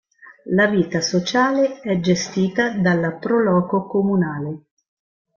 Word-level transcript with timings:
La 0.55 0.65
vita 0.65 0.99
sociale 0.99 1.79
è 1.79 1.99
gestita 1.99 2.71
dalla 2.71 3.11
pro-loco 3.11 3.85
comunale. 3.85 4.63